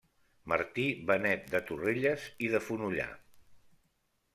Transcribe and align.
Martí 0.53 0.85
Benet 1.11 1.47
de 1.53 1.63
Torrelles 1.69 2.27
i 2.49 2.53
de 2.57 2.65
Fonollar. 2.71 3.11